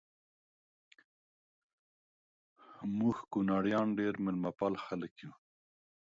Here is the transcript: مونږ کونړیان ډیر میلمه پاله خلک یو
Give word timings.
مونږ 2.97 3.17
کونړیان 3.31 3.87
ډیر 3.99 4.13
میلمه 4.23 4.51
پاله 4.57 4.79
خلک 4.85 5.13
یو 5.23 5.31